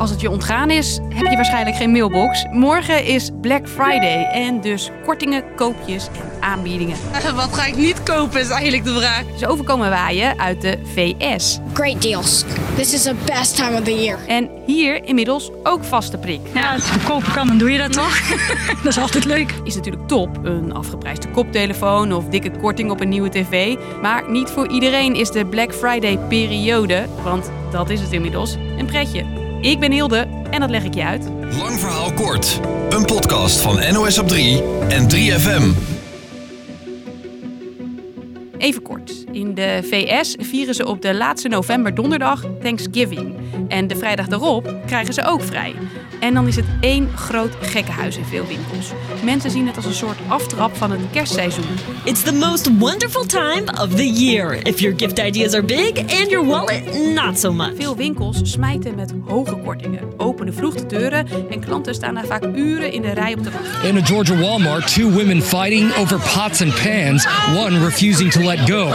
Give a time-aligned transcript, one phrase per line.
[0.00, 2.46] Als het je ontgaan is, heb je waarschijnlijk geen mailbox.
[2.50, 6.96] Morgen is Black Friday en dus kortingen, koopjes en aanbiedingen.
[7.34, 9.22] Wat ga ik niet kopen is eigenlijk de vraag.
[9.38, 11.58] Zo overkomen waaien uit de VS.
[11.72, 12.44] Great deals.
[12.76, 14.18] This is the best time of the year.
[14.26, 16.40] En hier inmiddels ook vaste prik.
[16.54, 18.20] Ja, als het kopen kan, dan doe je dat toch?
[18.82, 19.54] dat is altijd leuk.
[19.64, 23.76] Is natuurlijk top, een afgeprijsde koptelefoon of dikke korting op een nieuwe tv.
[24.02, 28.86] Maar niet voor iedereen is de Black Friday periode, want dat is het inmiddels, een
[28.86, 29.39] pretje.
[29.60, 31.30] Ik ben Hilde en dat leg ik je uit.
[31.58, 32.60] Lang verhaal kort.
[32.90, 35.62] Een podcast van NOS op 3 en 3FM.
[38.58, 39.24] Even kort.
[39.32, 43.34] In de VS vieren ze op de laatste november donderdag Thanksgiving.
[43.70, 45.74] En de vrijdag daarop krijgen ze ook vrij.
[46.20, 48.92] En dan is het één groot gekkenhuis in veel winkels.
[49.24, 51.64] Mensen zien het als een soort aftrap van het kerstseizoen.
[52.04, 54.66] It's the most wonderful time of the year.
[54.66, 57.72] If your gift ideas are big and your wallet not so much.
[57.76, 62.44] Veel winkels smijten met hoge kortingen, openen vroeg de deuren en klanten staan daar vaak
[62.44, 63.84] uren in de rij op de wacht.
[63.84, 67.26] In a Georgia Walmart, two women fighting over pots and pans,
[67.56, 68.92] one refusing to let go.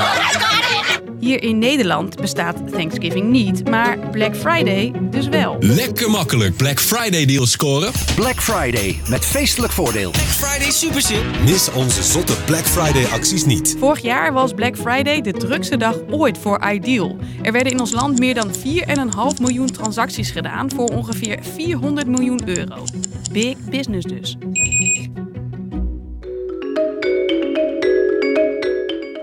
[1.25, 5.57] Hier in Nederland bestaat Thanksgiving niet, maar Black Friday dus wel.
[5.59, 7.91] Lekker makkelijk Black Friday deals scoren.
[8.15, 10.11] Black Friday met feestelijk voordeel.
[10.11, 11.01] Black Friday super
[11.43, 13.75] Mis onze zotte Black Friday acties niet.
[13.79, 17.17] Vorig jaar was Black Friday de drukste dag ooit voor Ideal.
[17.41, 22.41] Er werden in ons land meer dan 4,5 miljoen transacties gedaan voor ongeveer 400 miljoen
[22.45, 22.83] euro.
[23.31, 24.37] Big business dus.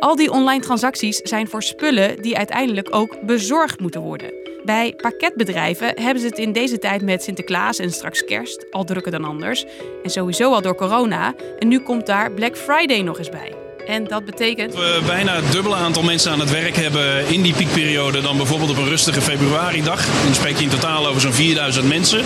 [0.03, 4.33] Al die online transacties zijn voor spullen die uiteindelijk ook bezorgd moeten worden.
[4.65, 9.13] Bij pakketbedrijven hebben ze het in deze tijd met Sinterklaas en straks kerst al drukker
[9.13, 9.65] dan anders.
[10.03, 11.35] En sowieso al door corona.
[11.59, 13.62] En nu komt daar Black Friday nog eens bij.
[13.87, 14.75] En dat betekent.
[14.75, 18.71] We bijna het dubbele aantal mensen aan het werk hebben in die piekperiode dan bijvoorbeeld
[18.71, 20.07] op een rustige februaridag.
[20.25, 22.19] Dan spreek je in totaal over zo'n 4000 mensen.
[22.19, 22.25] Uh,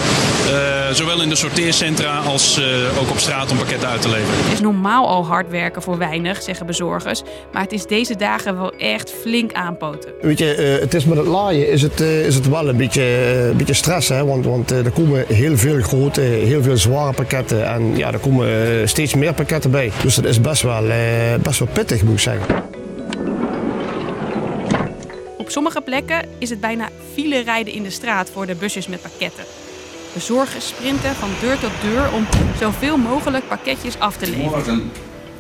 [0.93, 4.45] zowel in de sorteercentra als uh, ook op straat om pakketten uit te leveren.
[4.45, 7.23] Het is normaal al hard werken voor weinig, zeggen bezorgers.
[7.53, 10.11] Maar het is deze dagen wel echt flink aanpoten.
[10.21, 13.03] Weet je, uh, het is met het laaien is het, is het wel een beetje,
[13.51, 14.09] een beetje stress.
[14.09, 14.25] Hè?
[14.25, 17.69] Want, want er komen heel veel grote, heel veel zware pakketten.
[17.69, 18.49] En ja, er komen
[18.89, 19.93] steeds meer pakketten bij.
[20.03, 20.83] Dus dat is best wel
[21.47, 22.65] best wel pittig, moet ik zeggen.
[25.37, 29.03] Op sommige plekken is het bijna file rijden in de straat voor de busjes met
[29.03, 29.45] pakketten.
[30.13, 32.27] Bezorgers sprinten van deur tot deur om
[32.59, 34.51] zoveel mogelijk pakketjes af te leveren.
[34.51, 34.91] Morgen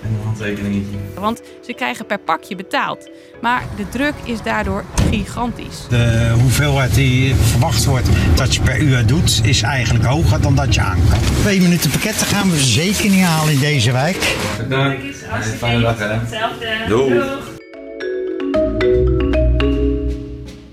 [0.08, 0.96] een handtekeningetje.
[1.14, 3.10] Want ze krijgen per pakje betaald.
[3.42, 5.86] Maar de druk is daardoor gigantisch.
[5.88, 10.74] De hoeveelheid die verwacht wordt dat je per uur doet, is eigenlijk hoger dan dat
[10.74, 11.18] je aan kan.
[11.40, 14.36] Twee minuten pakketten gaan we zeker niet halen in deze wijk.
[14.58, 15.16] Bedankt.
[15.56, 16.06] Fijne dag hè.
[16.06, 16.66] Hetzelfde.
[16.88, 17.54] Doeg.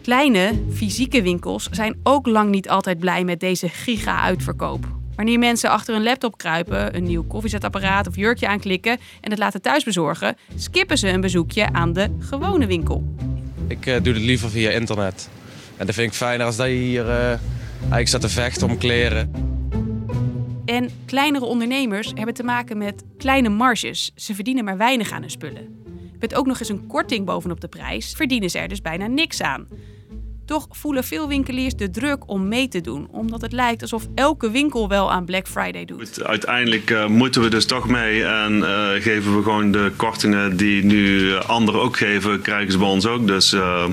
[0.01, 5.02] Kleine, fysieke winkels zijn ook lang niet altijd blij met deze giga-uitverkoop.
[5.15, 9.61] Wanneer mensen achter een laptop kruipen, een nieuw koffiezetapparaat of jurkje aanklikken en het laten
[9.61, 13.03] thuis bezorgen, skippen ze een bezoekje aan de gewone winkel.
[13.67, 15.29] Ik uh, doe het liever via internet.
[15.77, 17.27] En dat vind ik fijner als dat je hier uh,
[17.79, 19.31] eigenlijk staat te vechten om kleren.
[20.65, 24.11] En kleinere ondernemers hebben te maken met kleine marges.
[24.15, 25.81] Ze verdienen maar weinig aan hun spullen.
[26.19, 29.41] Met ook nog eens een korting bovenop de prijs verdienen ze er dus bijna niks
[29.41, 29.67] aan.
[30.45, 34.51] Toch voelen veel winkeliers de druk om mee te doen, omdat het lijkt alsof elke
[34.51, 36.23] winkel wel aan Black Friday doet.
[36.23, 40.83] Uiteindelijk uh, moeten we dus toch mee en uh, geven we gewoon de kortingen die
[40.83, 43.27] nu anderen ook geven, krijgen ze bij ons ook.
[43.27, 43.85] Dus uh,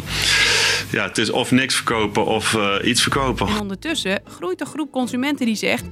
[0.91, 3.47] ja, het is of niks verkopen of iets verkopen.
[3.47, 5.85] En ondertussen groeit een groep consumenten die zegt: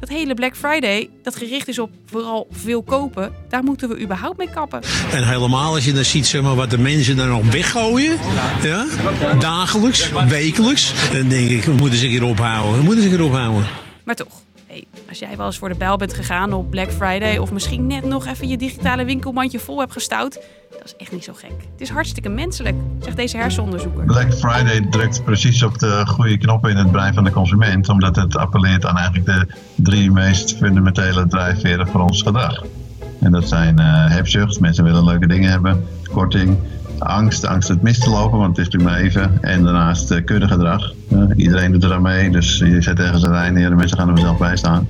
[0.00, 4.38] dat hele Black Friday, dat gericht is op vooral veel kopen, daar moeten we überhaupt
[4.38, 4.82] mee kappen.
[5.12, 8.18] En helemaal als je dan ziet zeg maar, wat de mensen er nog weggooien,
[8.62, 8.84] ja,
[9.38, 12.78] dagelijks, wekelijks, dan denk ik, we moeten zich hier ophouden.
[12.78, 13.66] We moeten zich hier ophouden.
[14.04, 17.36] Maar toch, hey, als jij wel eens voor de bijl bent gegaan op Black Friday
[17.36, 20.38] of misschien net nog even je digitale winkelmandje vol hebt gestouwd,
[20.70, 21.50] dat is echt niet zo gek.
[21.72, 24.04] Het is hartstikke menselijk, zegt deze hersenonderzoeker.
[24.04, 28.16] Black Friday drukt precies op de goede knoppen in het brein van de consument, omdat
[28.16, 32.64] het appelleert aan eigenlijk de drie meest fundamentele drijfveren voor ons gedrag.
[33.20, 36.58] En dat zijn uh, hebzucht, mensen willen leuke dingen hebben, korting,
[37.04, 39.38] angst, angst het mis te lopen, want het is maar even.
[39.40, 40.92] En daarnaast uh, kuddegedrag.
[41.12, 43.98] Uh, iedereen doet er aan mee, dus je zet ergens een rij neer en mensen
[43.98, 44.88] gaan er zelf bij staan.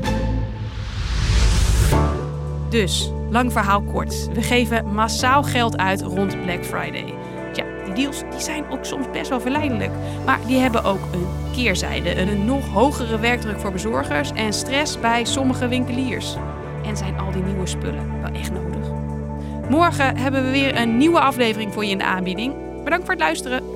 [2.70, 4.28] Dus, lang verhaal kort.
[4.32, 7.14] We geven massaal geld uit rond Black Friday.
[7.52, 9.90] Ja, die deals die zijn ook soms best wel verleidelijk.
[10.26, 12.20] Maar die hebben ook een keerzijde.
[12.20, 16.36] Een nog hogere werkdruk voor bezorgers en stress bij sommige winkeliers.
[16.84, 18.86] En zijn al die nieuwe spullen wel echt nodig?
[19.68, 22.54] Morgen hebben we weer een nieuwe aflevering voor je in de aanbieding.
[22.84, 23.73] Bedankt voor het luisteren.